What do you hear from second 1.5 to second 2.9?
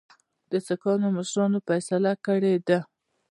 فیصله کړې ده.